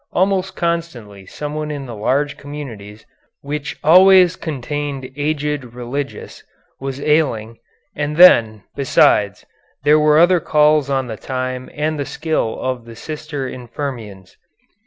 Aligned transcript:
Almost 0.13 0.55
constantly 0.55 1.27
someone 1.27 1.69
in 1.69 1.85
the 1.85 1.93
large 1.93 2.35
communities, 2.35 3.05
which 3.41 3.77
always 3.83 4.35
contained 4.35 5.11
aged 5.15 5.63
religious, 5.75 6.43
was 6.79 6.99
ailing, 6.99 7.59
and 7.95 8.17
then, 8.17 8.63
besides, 8.75 9.45
there 9.83 9.99
were 9.99 10.17
other 10.17 10.39
calls 10.39 10.89
on 10.89 11.05
the 11.05 11.17
time 11.17 11.69
and 11.71 11.99
the 11.99 12.05
skill 12.07 12.59
of 12.59 12.85
the 12.85 12.95
sister 12.95 13.47
infirmarians. 13.47 14.37